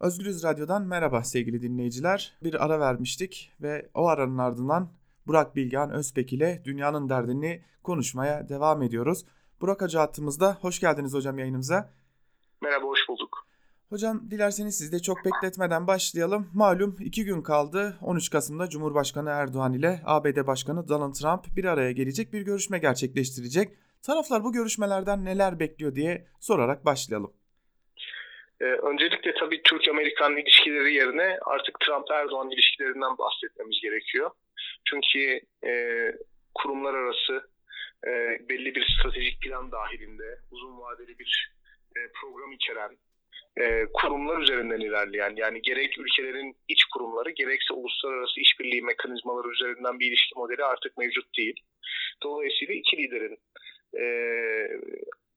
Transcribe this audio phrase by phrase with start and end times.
[0.00, 2.38] Özgürüz Radyo'dan merhaba sevgili dinleyiciler.
[2.42, 4.92] Bir ara vermiştik ve o aranın ardından
[5.26, 9.24] Burak Bilgehan Özbek ile dünyanın derdini konuşmaya devam ediyoruz.
[9.60, 10.58] Burak Hacı hattımızda.
[10.60, 11.90] Hoş geldiniz hocam yayınımıza.
[12.62, 13.46] Merhaba, hoş bulduk.
[13.88, 16.46] Hocam dilerseniz siz de çok bekletmeden başlayalım.
[16.54, 17.98] Malum iki gün kaldı.
[18.02, 23.76] 13 Kasım'da Cumhurbaşkanı Erdoğan ile ABD Başkanı Donald Trump bir araya gelecek bir görüşme gerçekleştirecek.
[24.02, 27.37] Taraflar bu görüşmelerden neler bekliyor diye sorarak başlayalım.
[28.60, 34.30] Ee, öncelikle tabii Türk-Amerikan ilişkileri yerine artık Trump-Erdoğan ilişkilerinden bahsetmemiz gerekiyor.
[34.90, 35.72] Çünkü e,
[36.54, 37.50] kurumlar arası
[38.06, 38.10] e,
[38.48, 41.54] belli bir stratejik plan dahilinde uzun vadeli bir
[41.96, 42.98] e, program içeren
[43.60, 50.06] e, kurumlar üzerinden ilerleyen yani gerek ülkelerin iç kurumları gerekse uluslararası işbirliği mekanizmaları üzerinden bir
[50.06, 51.60] ilişki modeli artık mevcut değil.
[52.22, 53.38] Dolayısıyla iki liderin
[53.98, 54.04] e,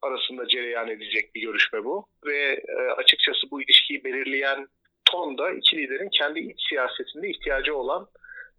[0.01, 4.67] arasında cereyan edecek bir görüşme bu ve e, açıkçası bu ilişkiyi belirleyen
[5.05, 8.07] ton da iki liderin kendi iç siyasetinde ihtiyacı olan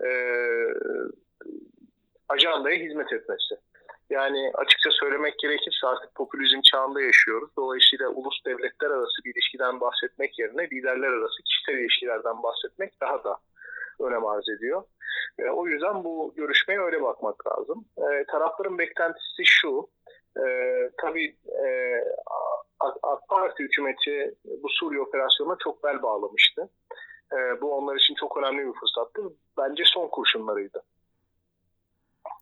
[0.04, 0.08] e,
[2.28, 3.54] ajandaya hizmet etmesi.
[4.10, 7.50] Yani açıkça söylemek gerekirse artık popülizm çağında yaşıyoruz.
[7.56, 13.36] Dolayısıyla ulus devletler arası bir ilişkiden bahsetmek yerine liderler arası kişisel ilişkilerden bahsetmek daha da
[14.00, 14.82] önem arz ediyor.
[15.38, 17.84] E, o yüzden bu görüşmeye öyle bakmak lazım.
[17.98, 19.88] E, tarafların beklentisi şu,
[20.38, 20.44] e,
[21.00, 21.68] tabii e,
[23.02, 26.68] AK Parti hükümeti bu Suriye operasyonuna çok bel bağlamıştı.
[27.32, 29.22] E, bu onlar için çok önemli bir fırsattı.
[29.58, 30.82] Bence son kurşunlarıydı.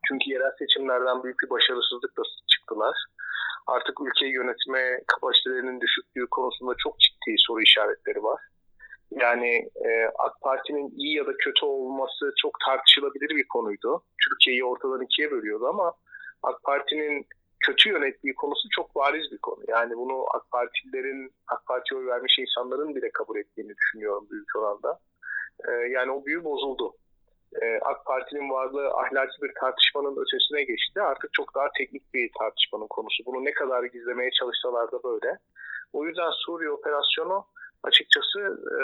[0.07, 2.97] Çünkü yerel seçimlerden büyük bir başarısızlıkla çıktılar.
[3.67, 8.41] Artık ülkeyi yönetme kapasitelerinin düşüklüğü konusunda çok ciddi soru işaretleri var.
[9.11, 14.03] Yani e, AK Parti'nin iyi ya da kötü olması çok tartışılabilir bir konuydu.
[14.23, 15.93] Türkiye'yi ortadan ikiye bölüyordu ama
[16.43, 17.27] AK Parti'nin
[17.61, 19.63] kötü yönettiği konusu çok bariz bir konu.
[19.67, 24.99] Yani bunu AK Partililerin, AK Parti'ye oy vermiş insanların bile kabul ettiğini düşünüyorum büyük oranda.
[25.67, 26.93] E, yani o büyü bozuldu.
[27.61, 31.01] E, AK Parti'nin varlığı ahlaki bir tartışmanın ötesine geçti.
[31.01, 33.23] Artık çok daha teknik bir tartışmanın konusu.
[33.25, 35.37] Bunu ne kadar gizlemeye çalışsalar da böyle.
[35.93, 37.45] O yüzden Suriye operasyonu
[37.83, 38.39] açıkçası
[38.79, 38.81] e,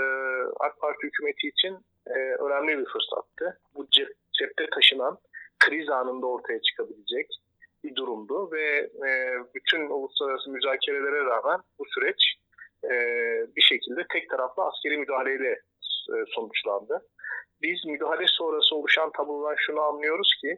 [0.60, 3.60] AK Parti hükümeti için e, önemli bir fırsattı.
[3.76, 4.10] Bu cep,
[4.40, 5.18] cepte taşınan
[5.60, 7.28] kriz anında ortaya çıkabilecek
[7.84, 9.10] bir durumdu ve e,
[9.56, 12.36] bütün uluslararası müzakerelere rağmen bu süreç
[12.84, 12.92] e,
[13.56, 15.52] bir şekilde tek taraflı askeri müdahaleyle
[16.14, 17.02] e, sonuçlandı.
[17.62, 20.58] Biz müdahale sonrası oluşan tablodan şunu anlıyoruz ki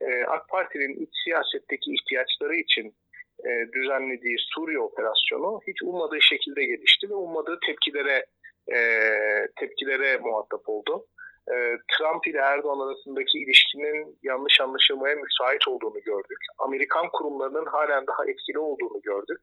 [0.00, 2.94] e, AK Parti'nin iç siyasetteki ihtiyaçları için
[3.46, 8.26] e, düzenlediği Suriye operasyonu hiç ummadığı şekilde gelişti ve ummadığı tepkilere
[8.74, 8.78] e,
[9.56, 11.06] tepkilere muhatap oldu.
[11.54, 16.38] E, Trump ile Erdoğan arasındaki ilişkinin yanlış anlaşılmaya müsait olduğunu gördük.
[16.58, 19.40] Amerikan kurumlarının halen daha etkili olduğunu gördük.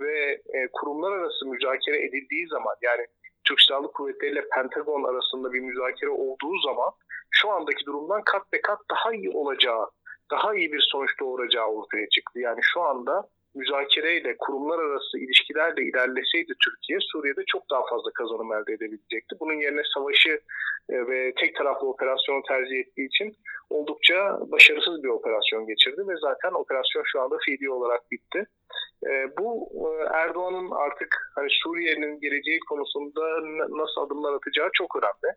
[0.00, 3.06] Ve e, kurumlar arası müzakere edildiği zaman yani
[3.44, 6.90] Türk Silahlı Kuvvetleri ile Pentagon arasında bir müzakere olduğu zaman
[7.30, 9.86] şu andaki durumdan kat ve kat daha iyi olacağı,
[10.30, 12.38] daha iyi bir sonuç doğuracağı ortaya çıktı.
[12.40, 18.72] Yani şu anda müzakereyle, kurumlar arası ilişkilerle ilerleseydi Türkiye, Suriye'de çok daha fazla kazanım elde
[18.72, 19.36] edebilecekti.
[19.40, 20.40] Bunun yerine savaşı
[20.90, 23.36] e, ve tek taraflı operasyonu tercih ettiği için
[23.70, 28.46] oldukça başarısız bir operasyon geçirdi ve zaten operasyon şu anda fiili olarak bitti.
[29.10, 33.24] E, bu e, Erdoğan'ın artık hani Suriye'nin geleceği konusunda
[33.82, 35.36] nasıl adımlar atacağı çok önemli.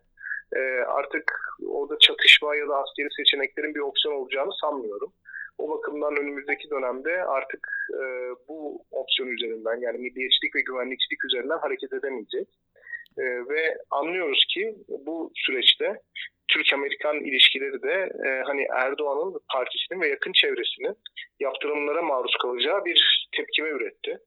[0.86, 1.32] Artık
[1.68, 5.12] orada çatışma ya da askeri seçeneklerin bir opsiyon olacağını sanmıyorum.
[5.58, 8.04] O bakımdan önümüzdeki dönemde artık e,
[8.48, 12.48] bu opsiyon üzerinden yani milliyetçilik ve güvenlikçilik üzerinden hareket edemeyecek.
[13.18, 16.00] E, ve anlıyoruz ki bu süreçte
[16.48, 20.96] Türk-Amerikan ilişkileri de e, hani Erdoğan'ın partisinin ve yakın çevresinin
[21.40, 24.18] yaptırımlara maruz kalacağı bir tepkime üretti.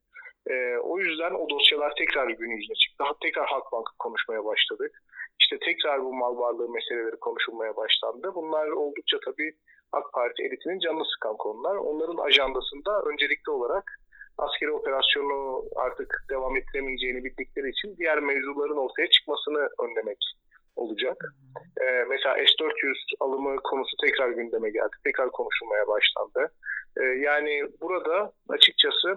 [0.50, 3.04] E, o yüzden o dosyalar tekrar gün yüzüne çıktı.
[3.04, 4.92] Daha tekrar Halkbank'ı konuşmaya başladık.
[5.40, 8.32] İşte tekrar bu mal varlığı meseleleri konuşulmaya başlandı.
[8.36, 9.54] Bunlar oldukça tabii
[9.92, 11.76] AK Parti elitinin canını sıkan konular.
[11.76, 14.00] Onların ajandasında öncelikli olarak
[14.38, 20.18] askeri operasyonu artık devam ettiremeyeceğini bildikleri için diğer mevzuların ortaya çıkmasını önlemek
[20.76, 21.18] olacak.
[21.82, 24.96] Ee, mesela S-400 alımı konusu tekrar gündeme geldi.
[25.04, 26.52] Tekrar konuşulmaya başlandı.
[27.00, 29.16] Ee, yani burada açıkçası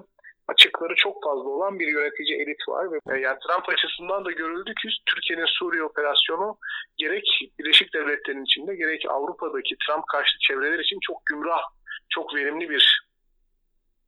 [0.50, 4.75] açıkları çok fazla olan bir yönetici elit var ve e, yani Trump açısından da görüldü
[4.82, 6.56] ki Türkiye'nin Suriye operasyonu
[6.97, 7.26] gerek
[7.58, 11.62] Birleşik Devletler'in içinde gerek Avrupa'daki Trump karşıtı çevreler için çok gümrah,
[12.08, 13.11] çok verimli bir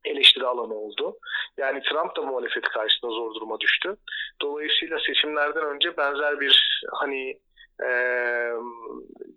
[0.04, 1.16] eleştiri alanı oldu.
[1.56, 3.96] Yani Trump da muhalefet karşısında zor duruma düştü.
[4.40, 7.38] Dolayısıyla seçimlerden önce benzer bir hani
[7.80, 7.88] e,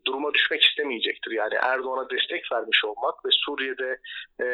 [0.05, 1.31] duruma düşmek istemeyecektir.
[1.31, 3.99] Yani Erdoğan'a destek vermiş olmak ve Suriye'de
[4.41, 4.47] e,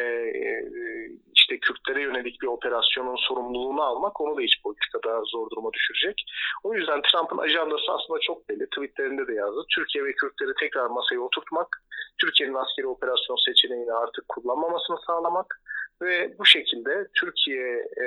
[1.36, 6.24] işte Kürtlere yönelik bir operasyonun sorumluluğunu almak onu da iç politikada zor duruma düşürecek.
[6.64, 8.66] O yüzden Trump'ın ajandası aslında çok belli.
[8.66, 9.66] Tweetlerinde de yazdı.
[9.76, 11.84] Türkiye ve Kürtleri tekrar masaya oturtmak,
[12.22, 15.62] Türkiye'nin askeri operasyon seçeneğini artık kullanmamasını sağlamak
[16.02, 18.06] ve bu şekilde Türkiye e,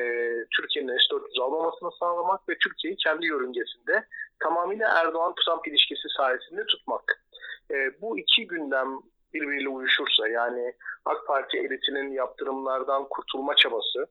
[0.56, 4.06] Türkiye'nin S-400 almamasını sağlamak ve Türkiye'yi kendi yörüngesinde
[4.42, 7.24] tamamıyla Erdoğan-Trump ilişkisi sayesinde tutmak.
[7.70, 8.88] E, bu iki gündem
[9.34, 10.74] birbiriyle uyuşursa yani
[11.04, 14.06] AK Parti elitinin yaptırımlardan kurtulma çabası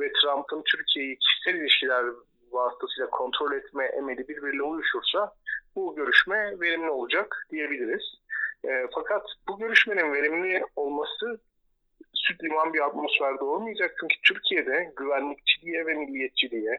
[0.00, 2.04] ve Trump'ın Türkiye'yi kişisel ilişkiler
[2.50, 5.32] vasıtasıyla kontrol etme emeli birbiriyle uyuşursa
[5.76, 8.02] bu görüşme verimli olacak diyebiliriz.
[8.64, 11.40] E, fakat bu görüşmenin verimli olması
[12.26, 13.94] süt liman bir atmosferde olmayacak.
[14.00, 16.78] Çünkü Türkiye'de güvenlikçiliğe ve milliyetçiliğe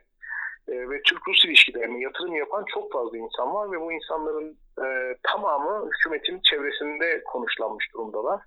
[0.68, 5.90] e, ve Türk-Rus ilişkilerine yatırım yapan çok fazla insan var ve bu insanların e, tamamı
[5.92, 8.42] hükümetin çevresinde konuşlanmış durumdalar.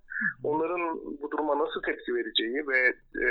[0.44, 2.78] Onların bu duruma nasıl tepki vereceği ve
[3.24, 3.26] e,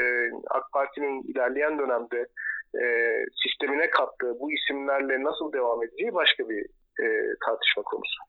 [0.49, 2.27] AK Parti'nin ilerleyen dönemde
[2.75, 2.85] e,
[3.43, 6.65] sistemine kattığı bu isimlerle nasıl devam edeceği başka bir
[7.03, 7.05] e,
[7.45, 8.19] tartışma konusu.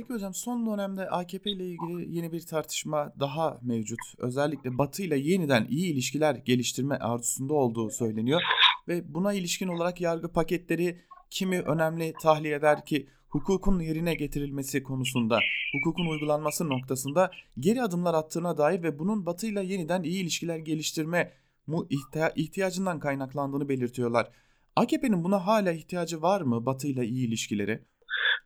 [0.00, 3.98] Peki hocam son dönemde AKP ile ilgili yeni bir tartışma daha mevcut.
[4.18, 8.40] Özellikle Batı ile yeniden iyi ilişkiler geliştirme arzusunda olduğu söyleniyor.
[8.88, 10.98] Ve buna ilişkin olarak yargı paketleri
[11.30, 15.38] kimi önemli tahliye eder ki hukukun yerine getirilmesi konusunda,
[15.72, 21.32] hukukun uygulanması noktasında geri adımlar attığına dair ve bunun Batı ile yeniden iyi ilişkiler geliştirme
[21.66, 21.86] mu
[22.36, 24.30] ihtiyacından kaynaklandığını belirtiyorlar.
[24.76, 27.84] AKP'nin buna hala ihtiyacı var mı Batı ile iyi ilişkileri?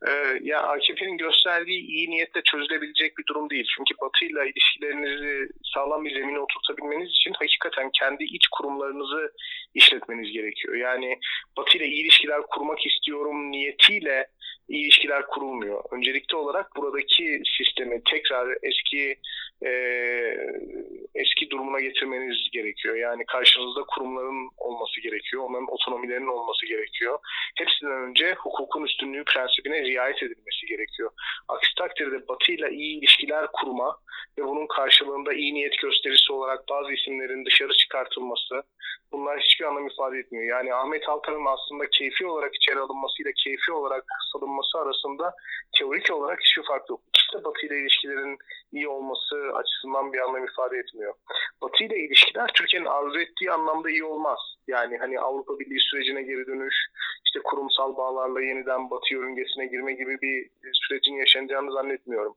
[0.07, 3.67] Ee, ya AKP'nin gösterdiği iyi niyetle çözülebilecek bir durum değil.
[3.77, 9.31] Çünkü Batı ile ilişkilerinizi sağlam bir zemine oturtabilmeniz için hakikaten kendi iç kurumlarınızı
[9.73, 10.75] işletmeniz gerekiyor.
[10.75, 11.19] Yani
[11.57, 14.27] Batı ile iyi ilişkiler kurmak istiyorum niyetiyle
[14.69, 15.83] iyi ilişkiler kurulmuyor.
[15.91, 19.17] Öncelikli olarak buradaki sistemi tekrar eski
[19.65, 19.71] e,
[21.15, 22.95] eski durumuna getirmeniz gerekiyor.
[22.95, 25.43] Yani karşınızda kurumların olması gerekiyor.
[25.43, 27.19] Onların otonomilerinin olması gerekiyor.
[27.57, 31.11] Hepsinden önce hukukun üstünlüğü prensibine riayet edilmesi gerekiyor.
[31.47, 33.97] Aksi takdirde Batı ile iyi ilişkiler kurma
[34.37, 38.63] ve bunun karşılığında iyi niyet gösterisi olarak bazı isimlerin dışarı çıkartılması
[39.11, 40.45] bunlar hiçbir anlam ifade etmiyor.
[40.45, 44.03] Yani Ahmet Altan'ın aslında keyfi olarak içeri alınmasıyla keyfi olarak
[44.33, 45.33] salınması arasında
[45.77, 47.01] teorik olarak hiçbir fark yok.
[47.07, 48.37] İkisi de Batı ile ilişkilerin
[48.71, 51.13] iyi olması açısından bir anlam ifade etmiyor.
[51.61, 54.39] Batı ile ilişkiler Türkiye'nin arzu ettiği anlamda iyi olmaz.
[54.67, 56.75] Yani hani Avrupa Birliği sürecine geri dönüş,
[57.25, 62.33] işte kurumsal bağlarla yeniden Batı yörüngesine girme gibi bir sürecin yaşanacağını zannetmiyorum.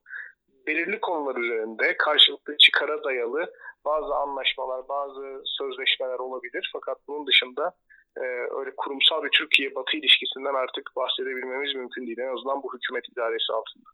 [0.66, 3.52] Belirli konular üzerinde karşılıklı çıkara dayalı
[3.84, 6.70] bazı anlaşmalar, bazı sözleşmeler olabilir.
[6.72, 7.76] Fakat bunun dışında
[8.16, 8.24] e,
[8.58, 12.18] öyle kurumsal bir Türkiye-Batı ilişkisinden artık bahsedebilmemiz mümkün değil.
[12.18, 13.88] En azından bu hükümet idaresi altında.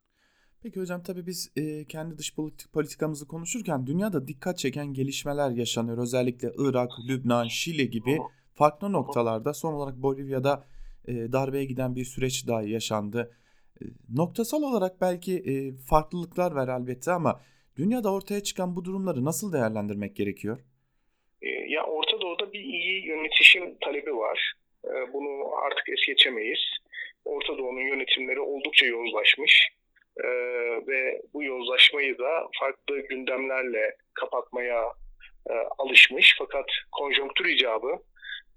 [0.63, 5.99] Peki hocam tabii biz e, kendi dış politik politikamızı konuşurken dünyada dikkat çeken gelişmeler yaşanıyor.
[5.99, 8.19] Özellikle Irak, Lübnan, Şili gibi
[8.55, 10.65] farklı noktalarda son olarak Bolivya'da
[11.09, 13.37] e, darbeye giden bir süreç daha yaşandı.
[14.15, 15.43] Noktasal olarak belki
[15.91, 17.41] farklılıklar var elbette ama
[17.77, 20.59] dünyada ortaya çıkan bu durumları nasıl değerlendirmek gerekiyor?
[21.69, 24.55] Ya Orta Doğu'da bir iyi yönetişim talebi var.
[25.13, 26.61] Bunu artık es geçemeyiz.
[27.25, 29.69] Orta Doğu'nun yönetimleri oldukça yozlaşmış
[30.17, 30.27] e,
[30.87, 34.83] ve bu yozlaşmayı da farklı gündemlerle kapatmaya
[35.51, 36.37] e, alışmış.
[36.39, 37.99] Fakat konjonktür icabı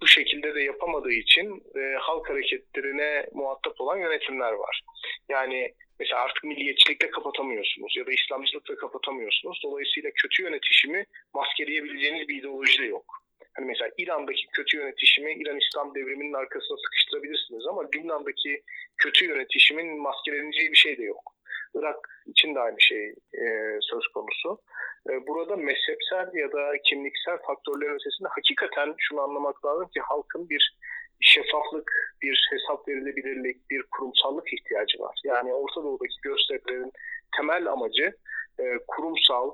[0.02, 4.82] bu şekilde de yapamadığı için e, halk hareketlerine muhatap olan yönetimler var.
[5.30, 9.62] Yani mesela artık milliyetçilikle kapatamıyorsunuz ya da İslamcılıkla kapatamıyorsunuz.
[9.64, 13.06] Dolayısıyla kötü yönetişimi maskeleyebileceğiniz bir ideoloji de yok.
[13.54, 18.64] Hani mesela İran'daki kötü yönetişimi İran İslam devriminin arkasına sıkıştırabilirsiniz ama Lübnan'daki
[18.98, 21.34] kötü yönetişimin maskeleneceği bir şey de yok.
[21.76, 21.96] Irak
[22.28, 23.06] için de aynı şey
[23.42, 23.46] e,
[23.82, 24.62] söz konusu.
[25.10, 30.78] E, burada mezhepsel ya da kimliksel faktörlerin ötesinde hakikaten şunu anlamak lazım ki halkın bir
[31.20, 35.20] şeffaflık, bir hesap verilebilirlik, bir kurumsallık ihtiyacı var.
[35.24, 36.92] Yani Orta Doğu'daki gösterilerin
[37.38, 38.14] temel amacı
[38.60, 39.52] e, kurumsal,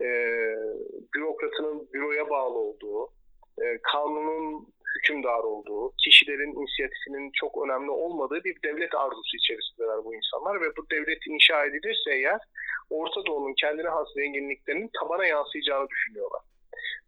[0.00, 0.08] e,
[1.14, 3.08] bürokratının büroya bağlı olduğu,
[3.62, 10.60] e, kanunun hükümdar olduğu, kişilerin inisiyatifinin çok önemli olmadığı bir devlet arzusu içerisindeler bu insanlar
[10.60, 12.40] ve bu devlet inşa edilirse eğer
[12.90, 16.42] Orta Doğu'nun kendine has zenginliklerinin tabana yansıyacağını düşünüyorlar.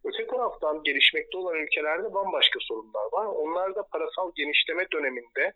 [0.03, 3.25] Öte taraftan gelişmekte olan ülkelerde bambaşka sorunlar var.
[3.25, 5.53] Onlar da parasal genişleme döneminde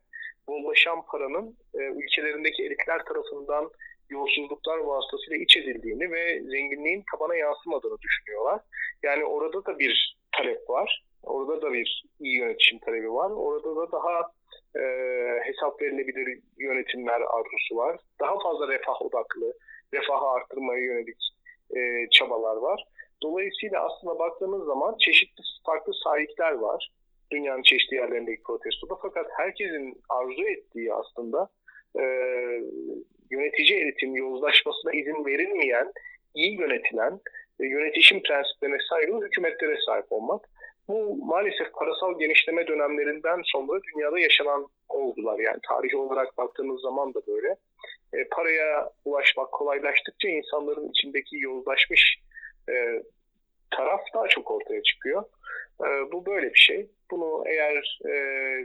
[0.48, 3.72] bollaşan paranın e, ülkelerindeki elitler tarafından
[4.10, 8.62] yolsuzluklar vasıtasıyla iç edildiğini ve zenginliğin tabana yansımadığını düşünüyorlar.
[9.04, 11.04] Yani orada da bir talep var.
[11.24, 13.32] Orada da bir iyi yönetişim talebi var.
[13.32, 14.32] Orada da daha
[14.76, 14.84] e,
[15.44, 18.00] hesap verilebilir yönetimler arzusu var.
[18.20, 19.54] Daha fazla refah odaklı,
[19.94, 21.18] refahı arttırmaya yönelik
[21.78, 22.84] e, çabalar var.
[23.24, 26.92] Dolayısıyla aslında baktığınız zaman çeşitli farklı sahipler var
[27.32, 28.94] dünyanın çeşitli yerlerindeki protestoda.
[29.02, 31.50] Fakat herkesin arzu ettiği aslında
[32.00, 32.04] e,
[33.32, 35.92] yönetici elitin yozlaşmasına izin verilmeyen,
[36.36, 37.20] iyi yönetilen,
[37.60, 40.50] e, yönetişim prensiplerine saygılı hükümetlere sahip olmak.
[40.88, 45.40] Bu maalesef parasal genişleme dönemlerinden sonra dünyada yaşanan oldular.
[45.40, 47.56] Yani tarihi olarak baktığımız zaman da böyle.
[48.14, 52.18] E, paraya ulaşmak kolaylaştıkça insanların içindeki yozlaşmış
[52.70, 52.74] e,
[53.72, 55.24] taraf daha çok ortaya çıkıyor.
[55.82, 56.88] E, bu böyle bir şey.
[57.12, 58.14] Bunu eğer e,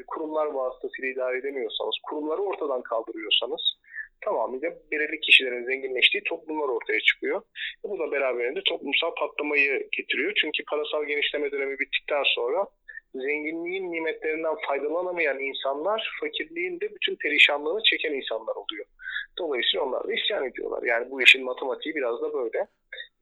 [0.07, 3.61] kurumlar vasıtasıyla idare edemiyorsanız, kurumları ortadan kaldırıyorsanız
[4.21, 7.43] tamamıyla belirli kişilerin zenginleştiği toplumlar ortaya çıkıyor.
[7.85, 10.33] Bu da beraberinde toplumsal patlamayı getiriyor.
[10.41, 12.67] Çünkü parasal genişleme dönemi bittikten sonra
[13.15, 18.87] zenginliğin nimetlerinden faydalanamayan insanlar fakirliğin de bütün perişanlığını çeken insanlar oluyor.
[19.39, 20.83] Dolayısıyla onlar da isyan ediyorlar.
[20.83, 22.67] Yani bu işin matematiği biraz da böyle.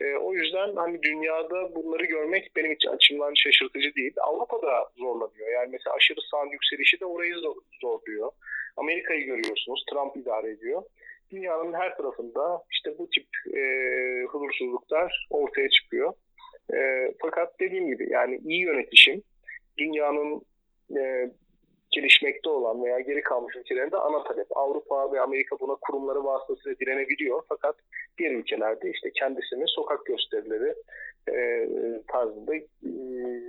[0.01, 4.13] E, o yüzden hani dünyada bunları görmek benim için açımdan şaşırtıcı değil.
[4.21, 5.49] Avrupa'da zorlanıyor.
[5.53, 7.35] Yani mesela aşırı sağ yükselişi de orayı
[7.81, 8.31] zorluyor.
[8.77, 9.85] Amerika'yı görüyorsunuz.
[9.91, 10.83] Trump idare ediyor.
[11.31, 13.61] Dünyanın her tarafında işte bu tip e,
[14.25, 16.13] huzursuzluklar ortaya çıkıyor.
[16.75, 16.79] E,
[17.21, 19.23] fakat dediğim gibi yani iyi yönetişim
[19.79, 20.43] dünyanın
[20.97, 21.31] e,
[21.91, 24.57] gelişmekte olan veya geri kalmış ülkelerinde ana talep.
[24.57, 27.43] Avrupa ve Amerika buna kurumları vasıtasıyla direnebiliyor.
[27.49, 27.77] Fakat
[28.19, 30.75] diğer ülkelerde işte kendisini sokak gösterileri
[31.29, 31.37] e,
[32.09, 32.63] tarzında e,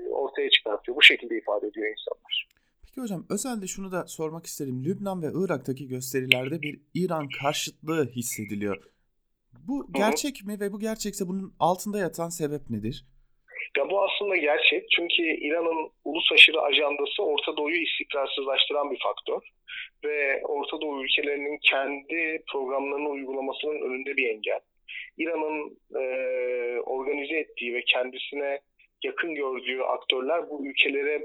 [0.09, 0.95] ortaya çıkartıyor.
[0.97, 2.47] Bu şekilde ifade ediyor insanlar.
[2.81, 4.83] Peki hocam özelde şunu da sormak isterim.
[4.83, 8.77] Lübnan ve Irak'taki gösterilerde bir İran karşıtlığı hissediliyor.
[9.67, 10.47] Bu gerçek Hı-hı.
[10.47, 13.05] mi ve bu gerçekse bunun altında yatan sebep nedir?
[13.77, 14.89] Ya bu aslında gerçek.
[14.95, 19.41] Çünkü İran'ın ulus aşırı ajandası Orta Doğu'yu istikrarsızlaştıran bir faktör.
[20.03, 24.59] Ve Orta Doğu ülkelerinin kendi programlarını uygulamasının önünde bir engel.
[25.17, 26.03] İran'ın e,
[26.79, 28.59] organize ettiği ve kendisine
[29.03, 31.21] yakın gördüğü aktörler bu ülkelere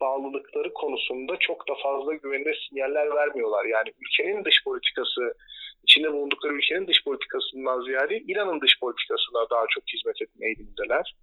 [0.00, 3.64] bağlılıkları konusunda çok da fazla güvenilir sinyaller vermiyorlar.
[3.64, 5.34] Yani ülkenin dış politikası
[5.88, 11.16] içinde bulundukları ülkenin dış politikasından ziyade İran'ın dış politikasına daha çok hizmet etme eğilimindeler.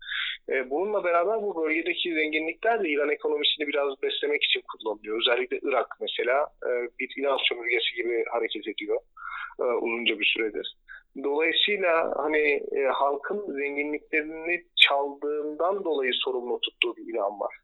[0.50, 5.20] E, bununla beraber bu bölgedeki zenginlikler de İran ekonomisini biraz beslemek için kullanılıyor.
[5.20, 6.70] Özellikle Irak mesela e,
[7.00, 9.00] bir İran sömürgesi gibi hareket ediyor
[9.60, 10.78] e, uzunca bir süredir.
[11.24, 12.62] Dolayısıyla hani
[12.94, 17.56] halkın zenginliklerini çaldığından dolayı sorumlu tuttuğu bir İran var.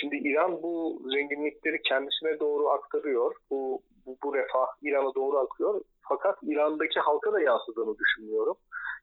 [0.00, 3.34] Şimdi İran bu zenginlikleri kendisine doğru aktarıyor.
[3.50, 5.80] Bu, bu, bu refah İran'a doğru akıyor.
[6.10, 8.56] Fakat İran'daki halka da yansıdığını düşünmüyorum.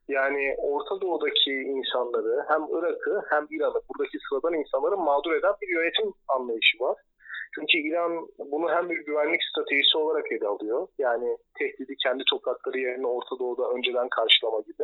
[0.07, 6.13] Yani Orta Doğu'daki insanları hem Irak'ı hem İran'ı buradaki sıradan insanları mağdur eden bir yönetim
[6.27, 6.97] anlayışı var.
[7.55, 10.87] Çünkü İran bunu hem bir güvenlik stratejisi olarak ele alıyor.
[10.97, 14.83] Yani tehdidi kendi toprakları yerine Orta Doğu'da önceden karşılama gibi.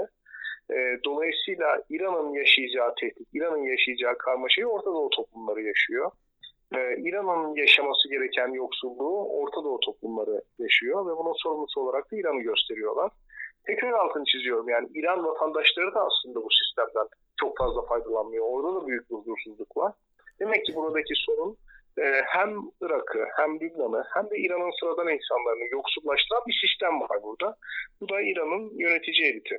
[0.72, 6.12] E, dolayısıyla İran'ın yaşayacağı tehdit, İran'ın yaşayacağı karmaşayı Orta Doğu toplumları yaşıyor.
[6.77, 12.42] E, İran'ın yaşaması gereken yoksulluğu Orta Doğu toplumları yaşıyor ve bunun sorumlusu olarak da İran'ı
[12.42, 13.12] gösteriyorlar.
[13.65, 17.08] Tekrar altını çiziyorum yani İran vatandaşları da aslında bu sistemden
[17.39, 18.46] çok fazla faydalanmıyor.
[18.50, 19.94] Orada da büyük bir huzursuzluk var.
[20.39, 21.58] Demek ki buradaki sorun
[21.98, 22.50] e, hem
[22.82, 27.58] Irak'ı hem Lübnan'ı hem de İran'ın sıradan insanlarını yoksullaştıran bir sistem var burada.
[28.01, 29.58] Bu da İran'ın yönetici eliti.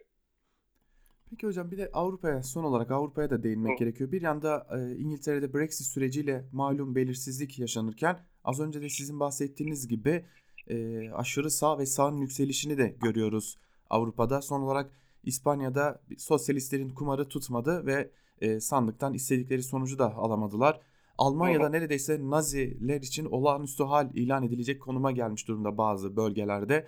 [1.31, 3.79] Peki hocam bir de Avrupa'ya son olarak Avrupa'ya da değinmek Hı.
[3.79, 4.13] gerekiyor.
[4.13, 10.25] Bir yanda e, İngiltere'de Brexit süreciyle malum belirsizlik yaşanırken az önce de sizin bahsettiğiniz gibi
[10.69, 13.59] e, aşırı sağ ve sağın yükselişini de görüyoruz
[13.91, 14.43] Avrupa'da.
[14.43, 14.91] Son olarak
[15.25, 20.81] İspanya'da sosyalistlerin kumarı tutmadı ve e, sandıktan istedikleri sonucu da alamadılar.
[21.19, 26.87] Almanya'da neredeyse Naziler için olağanüstü hal ilan edilecek konuma gelmiş durumda bazı bölgelerde.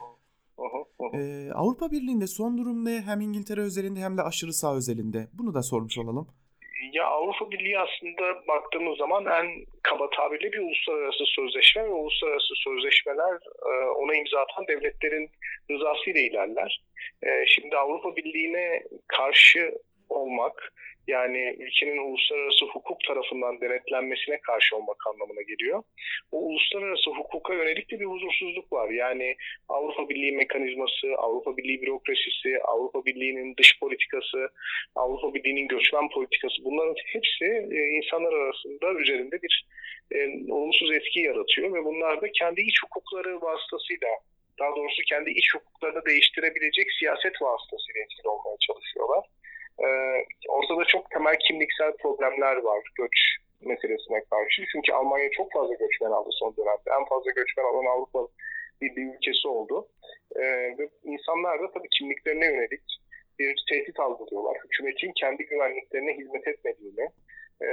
[1.15, 3.03] Ee, Avrupa Birliği'nde son durum ne?
[3.07, 5.29] Hem İngiltere özelinde hem de aşırı sağ özelinde.
[5.39, 6.29] Bunu da sormuş olalım.
[6.93, 9.47] Ya Avrupa Birliği aslında baktığımız zaman en
[9.83, 13.39] kaba tabirle bir uluslararası sözleşme ve uluslararası sözleşmeler
[13.97, 15.31] ona imza atan devletlerin
[15.71, 16.83] rızasıyla ilerler.
[17.47, 19.73] Şimdi Avrupa Birliği'ne karşı
[20.17, 20.73] olmak
[21.07, 25.83] yani ülkenin uluslararası hukuk tarafından denetlenmesine karşı olmak anlamına geliyor.
[26.33, 28.91] O uluslararası hukuka yönelik de bir huzursuzluk var.
[28.91, 29.37] Yani
[29.69, 34.49] Avrupa Birliği mekanizması, Avrupa Birliği bürokrasisi, Avrupa Birliği'nin dış politikası,
[34.97, 39.67] Avrupa Birliği'nin göçmen politikası bunların hepsi e, insanlar arasında üzerinde bir
[40.15, 40.19] e,
[40.53, 44.09] olumsuz etki yaratıyor ve bunlar da kendi iç hukukları vasıtasıyla
[44.59, 49.25] daha doğrusu kendi iç hukuklarını değiştirebilecek siyaset vasıtasıyla etkili olmaya çalışıyorlar.
[49.85, 53.17] Ee, ortada çok temel kimliksel problemler var göç
[53.61, 54.63] meselesine karşı.
[54.73, 56.91] Çünkü Almanya çok fazla göçmen aldı son dönemde.
[57.01, 58.29] En fazla göçmen alan Avrupa
[58.81, 59.89] bir, bir ülkesi oldu.
[60.37, 60.43] Ee,
[60.79, 62.83] ve insanlar da tabii kimliklerine yönelik
[63.39, 64.59] bir tehdit algılıyorlar.
[64.65, 67.09] Hükümetin kendi güvenliklerine hizmet etmediğini,
[67.63, 67.69] e,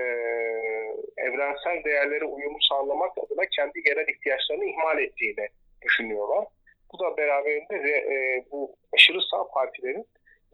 [1.17, 5.47] evrensel değerlere uyumu sağlamak adına kendi yerel ihtiyaçlarını ihmal ettiğini
[5.81, 6.47] düşünüyorlar.
[6.93, 10.05] Bu da beraberinde de, e, bu aşırı sağ partilerin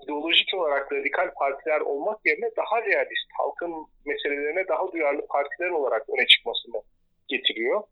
[0.04, 3.74] ideolojik olarak radikal partiler olmak yerine daha realist, halkın
[4.06, 6.82] meselelerine daha duyarlı partiler olarak öne çıkmasını
[7.28, 7.84] getiriyor.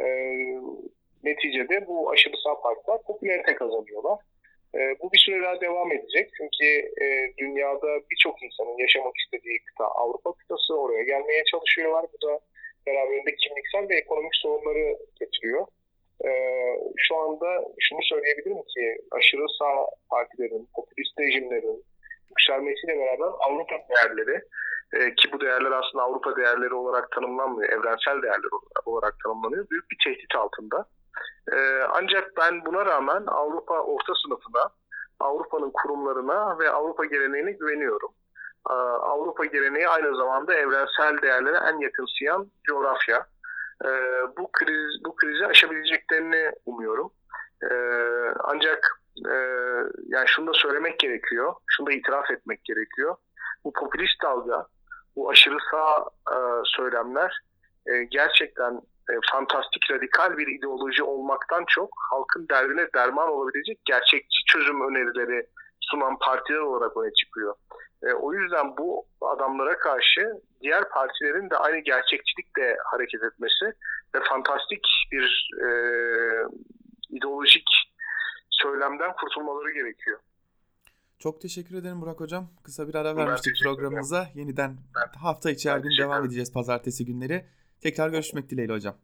[0.00, 0.04] E,
[1.24, 4.18] neticede bu aşırı sağ partiler popülerite kazanıyorlar.
[4.74, 6.66] E, bu bir süre daha devam edecek çünkü
[7.04, 12.06] e, dünyada birçok insanın yaşamak istediği kıta Avrupa kıtası oraya gelmeye çalışıyorlar.
[12.12, 12.40] Bu da
[12.86, 15.66] beraberinde kimliksel ve ekonomik sorunları getiriyor.
[16.24, 16.30] E,
[16.96, 21.84] şu anda şunu söyleyebilirim ki aşırı sağ partilerin, popülist rejimlerin
[22.30, 24.42] yükselmesiyle beraber Avrupa değerleri
[24.92, 28.50] e, ki bu değerler aslında Avrupa değerleri olarak tanımlanmıyor, evrensel değerler
[28.84, 29.70] olarak tanımlanıyor.
[29.70, 30.86] Büyük bir tehdit altında.
[31.52, 31.56] E,
[31.92, 34.70] ancak ben buna rağmen Avrupa orta sınıfına,
[35.20, 38.10] Avrupa'nın kurumlarına ve Avrupa geleneğine güveniyorum.
[38.70, 38.72] E,
[39.12, 43.26] Avrupa geleneği aynı zamanda evrensel değerlere en yakınsayan coğrafya.
[43.84, 43.88] E,
[44.38, 47.12] bu kriz bu krizi aşabileceklerini umuyorum.
[47.62, 47.74] E,
[48.44, 49.34] ancak e,
[50.06, 53.16] yani şunu da söylemek gerekiyor, şunu da itiraf etmek gerekiyor.
[53.64, 54.66] Bu popülist dalga,
[55.16, 57.38] bu aşırı sağ e, söylemler
[57.86, 64.80] e, gerçekten e, fantastik radikal bir ideoloji olmaktan çok halkın derdine derman olabilecek gerçekçi çözüm
[64.90, 65.46] önerileri
[65.80, 67.54] sunan partiler olarak öne çıkıyor.
[68.02, 73.64] E, o yüzden bu adamlara karşı diğer partilerin de aynı gerçekçilikle hareket etmesi
[74.14, 75.68] ve fantastik bir e,
[77.10, 77.68] ideolojik
[78.50, 80.18] söylemden kurtulmaları gerekiyor.
[81.18, 82.48] Çok teşekkür ederim Burak Hocam.
[82.64, 84.28] Kısa bir ara vermiştik programımıza.
[84.34, 87.46] Yeniden Ben- hafta içi her gün devam edeceğiz pazartesi günleri.
[87.80, 88.96] Tekrar görüşmek dileğiyle hocam.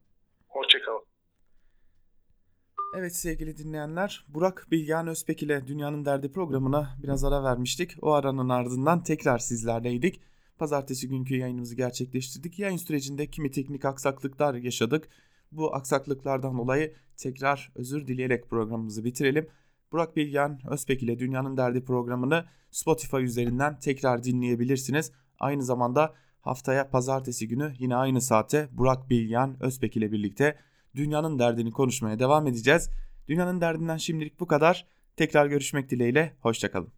[2.95, 7.97] Evet sevgili dinleyenler, Burak Bilgehan Özpek ile Dünyanın Derdi programına biraz ara vermiştik.
[8.03, 10.21] O aranın ardından tekrar sizlerleydik.
[10.59, 12.59] Pazartesi günkü yayınımızı gerçekleştirdik.
[12.59, 15.09] Yayın sürecinde kimi teknik aksaklıklar yaşadık.
[15.53, 19.49] Bu aksaklıklardan dolayı tekrar özür dileyerek programımızı bitirelim.
[19.93, 25.13] Burak Bilgehan Özpek ile Dünyanın Derdi programını Spotify üzerinden tekrar dinleyebilirsiniz.
[25.41, 30.57] Aynı zamanda haftaya pazartesi günü yine aynı saate Burak Bilgehan Özpek ile birlikte
[30.95, 32.91] dünyanın derdini konuşmaya devam edeceğiz.
[33.29, 34.87] Dünyanın derdinden şimdilik bu kadar.
[35.17, 36.37] Tekrar görüşmek dileğiyle.
[36.41, 36.98] Hoşçakalın.